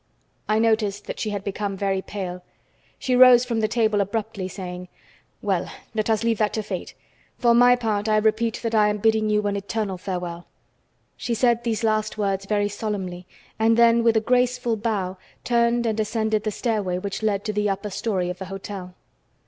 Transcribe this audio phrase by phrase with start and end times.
[0.49, 2.43] I noticed that she had become very pale.
[2.97, 4.87] She rose from the table abruptly, saying:
[5.43, 6.95] "Well, let us leave that to Fate.
[7.37, 10.47] For my part I repeat that I am bidding you an eternal farewell."
[11.17, 13.27] She said these last words very solemnly,
[13.59, 17.69] and then with a graceful bow, turned and ascended the stairway which led to the
[17.69, 18.95] upper story of the hotel.